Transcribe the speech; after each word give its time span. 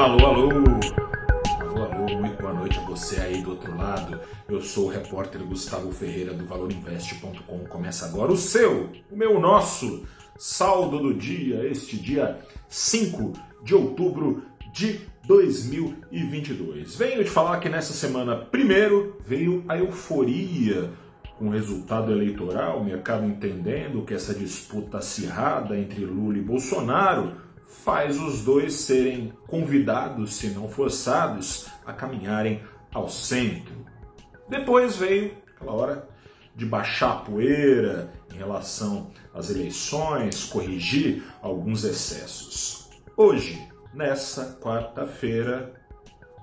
Alô, 0.00 0.26
alô! 0.26 0.48
Alô, 1.60 1.82
alô, 1.82 2.18
muito 2.18 2.40
boa 2.40 2.54
noite 2.54 2.78
a 2.78 2.82
você 2.84 3.20
aí 3.20 3.42
do 3.42 3.50
outro 3.50 3.76
lado. 3.76 4.18
Eu 4.48 4.62
sou 4.62 4.86
o 4.86 4.88
repórter 4.88 5.42
Gustavo 5.44 5.92
Ferreira 5.92 6.32
do 6.32 6.46
ValorInvest.com. 6.46 7.66
Começa 7.66 8.06
agora 8.06 8.32
o 8.32 8.36
seu, 8.36 8.88
o 9.10 9.14
meu, 9.14 9.36
o 9.36 9.40
nosso 9.40 10.06
saldo 10.38 11.00
do 11.00 11.12
dia, 11.12 11.68
este 11.68 11.98
dia 11.98 12.38
5 12.66 13.34
de 13.62 13.74
outubro 13.74 14.42
de 14.72 15.00
2022. 15.26 16.96
Venho 16.96 17.22
te 17.22 17.28
falar 17.28 17.60
que 17.60 17.68
nessa 17.68 17.92
semana, 17.92 18.36
primeiro, 18.36 19.18
veio 19.26 19.62
a 19.68 19.76
euforia 19.76 20.88
com 21.38 21.48
o 21.48 21.50
resultado 21.50 22.10
eleitoral, 22.10 22.80
o 22.80 22.84
mercado 22.84 23.26
entendendo 23.26 24.02
que 24.06 24.14
essa 24.14 24.32
disputa 24.32 24.96
acirrada 24.96 25.78
entre 25.78 26.06
Lula 26.06 26.38
e 26.38 26.42
Bolsonaro 26.42 27.49
faz 27.70 28.20
os 28.20 28.44
dois 28.44 28.74
serem 28.74 29.32
convidados, 29.46 30.34
se 30.34 30.48
não 30.48 30.68
forçados, 30.68 31.68
a 31.86 31.92
caminharem 31.92 32.62
ao 32.92 33.08
centro. 33.08 33.86
Depois 34.48 34.96
veio 34.96 35.36
aquela 35.54 35.72
hora 35.72 36.08
de 36.54 36.66
baixar 36.66 37.12
a 37.12 37.16
poeira 37.16 38.12
em 38.32 38.36
relação 38.36 39.10
às 39.32 39.48
eleições, 39.50 40.44
corrigir 40.44 41.24
alguns 41.40 41.84
excessos. 41.84 42.90
Hoje, 43.16 43.66
nessa 43.94 44.58
quarta-feira, 44.60 45.72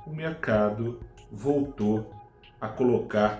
o 0.05 0.11
mercado 0.11 0.99
voltou 1.31 2.09
a 2.59 2.67
colocar 2.67 3.39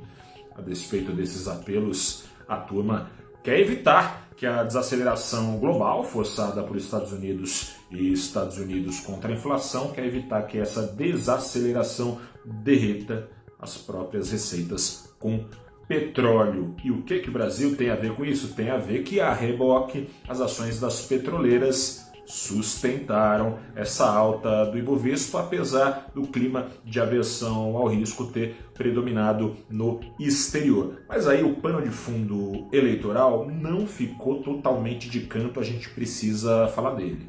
a 0.56 0.62
despeito 0.62 1.12
desses 1.12 1.46
apelos, 1.46 2.24
a 2.48 2.56
turma 2.56 3.10
quer 3.44 3.60
evitar 3.60 4.30
que 4.34 4.46
a 4.46 4.62
desaceleração 4.62 5.58
global 5.58 6.02
forçada 6.02 6.62
por 6.62 6.76
Estados 6.76 7.12
Unidos 7.12 7.76
e 7.90 8.12
Estados 8.12 8.56
Unidos 8.56 9.00
contra 9.00 9.30
a 9.30 9.34
inflação 9.34 9.92
quer 9.92 10.06
evitar 10.06 10.42
que 10.42 10.58
essa 10.58 10.86
desaceleração 10.86 12.18
derreta 12.44 13.28
as 13.60 13.76
próprias 13.76 14.30
receitas 14.30 15.12
com 15.18 15.44
petróleo. 15.88 16.76
E 16.84 16.90
o 16.90 17.02
que 17.02 17.18
que 17.20 17.30
o 17.30 17.32
Brasil 17.32 17.74
tem 17.74 17.90
a 17.90 17.96
ver 17.96 18.12
com 18.14 18.24
isso? 18.24 18.54
Tem 18.54 18.70
a 18.70 18.76
ver 18.76 19.02
que 19.02 19.18
a 19.20 19.32
reboque 19.32 20.08
as 20.28 20.40
ações 20.40 20.78
das 20.78 21.06
petroleiras 21.06 22.06
sustentaram 22.28 23.58
essa 23.74 24.06
alta 24.06 24.66
do 24.66 24.76
Ibovespa, 24.76 25.40
apesar 25.40 26.10
do 26.14 26.26
clima 26.26 26.68
de 26.84 27.00
aversão 27.00 27.74
ao 27.74 27.88
risco 27.88 28.26
ter 28.26 28.54
predominado 28.74 29.56
no 29.70 30.00
exterior. 30.20 31.00
Mas 31.08 31.26
aí 31.26 31.42
o 31.42 31.54
pano 31.56 31.80
de 31.80 31.88
fundo 31.88 32.68
eleitoral 32.70 33.48
não 33.48 33.86
ficou 33.86 34.42
totalmente 34.42 35.08
de 35.08 35.20
canto, 35.20 35.58
a 35.58 35.62
gente 35.64 35.88
precisa 35.88 36.68
falar 36.68 36.96
dele. 36.96 37.26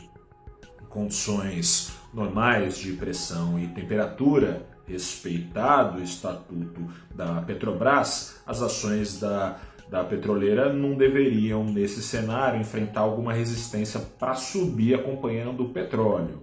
Condições 0.89 1.93
normais 2.13 2.77
de 2.77 2.91
pressão 2.93 3.57
e 3.57 3.67
temperatura, 3.67 4.67
respeitado 4.89 5.99
o 5.99 6.03
estatuto 6.03 6.87
da 7.13 7.41
Petrobras, 7.41 8.41
as 8.45 8.61
ações 8.61 9.19
da 9.19 9.59
da 9.89 10.03
petroleira 10.03 10.71
não 10.71 10.93
deveriam, 10.93 11.63
nesse 11.63 12.01
cenário, 12.01 12.61
enfrentar 12.61 13.01
alguma 13.01 13.33
resistência 13.33 13.99
para 13.99 14.35
subir 14.35 14.93
acompanhando 14.93 15.63
o 15.63 15.69
petróleo. 15.69 16.39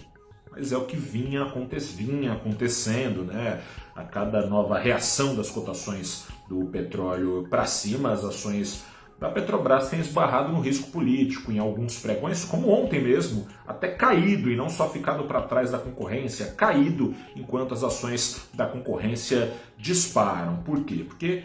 Mas 0.50 0.72
é 0.72 0.76
o 0.76 0.84
que 0.84 0.96
vinha, 0.96 1.44
aconte 1.44 1.78
vinha 1.78 2.32
acontecendo, 2.32 3.22
né? 3.22 3.62
A 3.94 4.02
cada 4.02 4.46
nova 4.46 4.78
reação 4.78 5.36
das 5.36 5.50
cotações 5.50 6.26
do 6.48 6.66
petróleo 6.66 7.46
para 7.48 7.66
cima, 7.66 8.10
as 8.10 8.24
ações 8.24 8.84
da 9.19 9.31
Petrobras 9.31 9.88
têm 9.88 10.00
esbarrado 10.00 10.53
no 10.53 10.60
risco 10.60 10.91
político 10.91 11.50
em 11.50 11.59
alguns 11.59 11.99
pregões, 11.99 12.44
como 12.44 12.69
ontem 12.69 13.03
mesmo, 13.03 13.47
até 13.66 13.88
caído 13.88 14.50
e 14.50 14.56
não 14.56 14.69
só 14.69 14.91
ficado 14.91 15.25
para 15.25 15.43
trás 15.43 15.71
da 15.71 15.78
concorrência, 15.78 16.53
caído 16.53 17.15
enquanto 17.34 17.72
as 17.72 17.82
ações 17.82 18.47
da 18.53 18.66
concorrência 18.66 19.53
disparam. 19.78 20.56
Por 20.56 20.84
quê? 20.84 21.04
Porque 21.06 21.44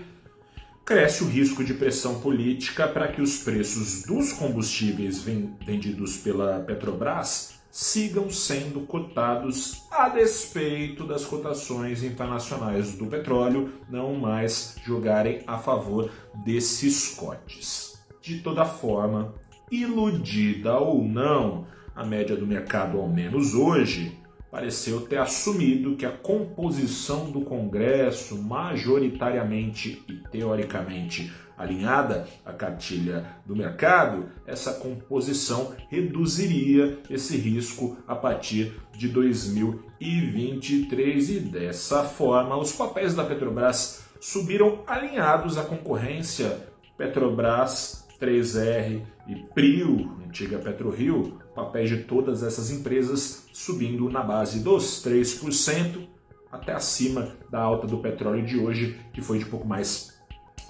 cresce 0.83 1.23
o 1.23 1.27
risco 1.27 1.63
de 1.63 1.73
pressão 1.73 2.19
política 2.19 2.87
para 2.87 3.07
que 3.07 3.21
os 3.21 3.37
preços 3.37 4.03
dos 4.03 4.33
combustíveis 4.33 5.21
vendidos 5.23 6.17
pela 6.17 6.59
Petrobras 6.59 7.60
sigam 7.71 8.29
sendo 8.29 8.81
cotados 8.81 9.87
a 9.89 10.09
despeito 10.09 11.07
das 11.07 11.23
cotações 11.23 12.03
internacionais 12.03 12.95
do 12.95 13.07
petróleo 13.07 13.71
não 13.89 14.13
mais 14.13 14.75
jogarem 14.85 15.41
a 15.47 15.57
favor 15.57 16.11
desses 16.43 17.15
cotes. 17.15 18.03
De 18.21 18.39
toda 18.41 18.65
forma, 18.65 19.33
iludida 19.71 20.77
ou 20.77 21.01
não, 21.01 21.65
a 21.95 22.05
média 22.05 22.35
do 22.35 22.45
mercado, 22.45 22.99
ao 22.99 23.07
menos 23.07 23.55
hoje, 23.55 24.20
pareceu 24.51 25.01
ter 25.01 25.17
assumido 25.17 25.95
que 25.95 26.05
a 26.05 26.11
composição 26.11 27.31
do 27.31 27.41
Congresso, 27.41 28.37
majoritariamente 28.37 30.03
e 30.09 30.15
teoricamente 30.29 31.31
alinhada 31.57 32.27
à 32.45 32.51
cartilha 32.51 33.25
do 33.45 33.55
mercado, 33.55 34.25
essa 34.45 34.73
composição 34.73 35.73
reduziria 35.89 36.99
esse 37.09 37.37
risco 37.37 37.95
a 38.07 38.15
partir 38.15 38.73
de 38.97 39.07
2023 39.07 41.29
e 41.29 41.39
dessa 41.39 42.03
forma 42.03 42.57
os 42.57 42.73
papéis 42.73 43.15
da 43.15 43.23
Petrobras 43.23 44.03
subiram 44.19 44.83
alinhados 44.85 45.57
à 45.57 45.63
concorrência. 45.63 46.69
Petrobras 46.97 48.05
3R 48.19 49.01
e 49.27 49.35
Prio, 49.53 50.17
antiga 50.27 50.57
PetroRio, 50.59 51.39
papéis 51.61 51.89
de 51.89 51.97
todas 51.97 52.41
essas 52.41 52.71
empresas 52.71 53.47
subindo 53.53 54.09
na 54.09 54.23
base 54.23 54.61
dos 54.61 55.03
3% 55.05 56.07
até 56.51 56.73
acima 56.73 57.35
da 57.49 57.61
alta 57.61 57.87
do 57.87 57.99
petróleo 57.99 58.45
de 58.45 58.57
hoje, 58.57 58.99
que 59.13 59.21
foi 59.21 59.39
de 59.39 59.45
pouco 59.45 59.67
mais 59.67 60.19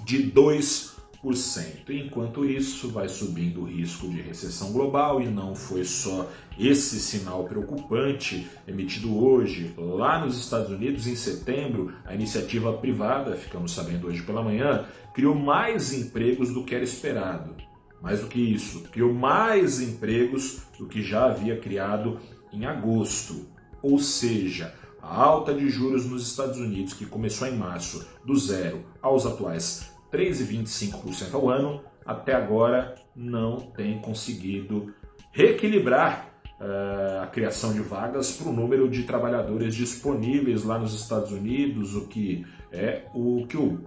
de 0.03 0.31
2%. 0.31 0.91
Enquanto 1.89 2.45
isso, 2.45 2.89
vai 2.89 3.07
subindo 3.07 3.61
o 3.61 3.65
risco 3.65 4.07
de 4.09 4.21
recessão 4.21 4.71
global 4.71 5.21
e 5.21 5.27
não 5.27 5.55
foi 5.55 5.83
só 5.83 6.29
esse 6.59 6.99
sinal 6.99 7.45
preocupante 7.45 8.47
emitido 8.67 9.17
hoje 9.17 9.73
lá 9.77 10.23
nos 10.23 10.37
Estados 10.37 10.69
Unidos 10.69 11.07
em 11.07 11.15
setembro, 11.15 11.93
a 12.05 12.13
iniciativa 12.13 12.73
privada, 12.73 13.35
ficamos 13.35 13.71
sabendo 13.71 14.07
hoje 14.07 14.21
pela 14.23 14.43
manhã, 14.43 14.85
criou 15.13 15.33
mais 15.33 15.93
empregos 15.93 16.53
do 16.53 16.63
que 16.63 16.75
era 16.75 16.83
esperado. 16.83 17.70
Mais 18.01 18.21
do 18.21 18.27
que 18.27 18.39
isso, 18.39 18.81
criou 18.83 19.13
mais 19.13 19.79
empregos 19.79 20.63
do 20.77 20.87
que 20.87 21.03
já 21.03 21.25
havia 21.25 21.59
criado 21.59 22.19
em 22.51 22.65
agosto. 22.65 23.47
Ou 23.81 23.99
seja, 23.99 24.73
a 25.01 25.15
alta 25.15 25.53
de 25.53 25.69
juros 25.69 26.05
nos 26.05 26.27
Estados 26.27 26.57
Unidos, 26.57 26.93
que 26.93 27.05
começou 27.05 27.47
em 27.47 27.55
março, 27.55 28.07
do 28.25 28.35
zero 28.35 28.83
aos 29.01 29.25
atuais 29.25 29.91
3,25% 30.11 31.33
ao 31.33 31.49
ano, 31.49 31.81
até 32.05 32.33
agora 32.33 32.95
não 33.15 33.57
tem 33.57 33.99
conseguido 33.99 34.93
reequilibrar 35.31 36.29
uh, 36.59 37.23
a 37.23 37.27
criação 37.27 37.73
de 37.73 37.79
vagas 37.79 38.31
para 38.33 38.49
o 38.49 38.53
número 38.53 38.89
de 38.89 39.03
trabalhadores 39.03 39.73
disponíveis 39.73 40.63
lá 40.63 40.77
nos 40.77 40.93
Estados 40.93 41.31
Unidos, 41.31 41.95
o 41.95 42.07
que 42.07 42.45
é 42.71 43.03
o 43.13 43.45
que 43.47 43.57
o 43.57 43.79